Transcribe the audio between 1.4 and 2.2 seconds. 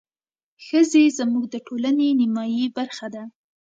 د ټولنې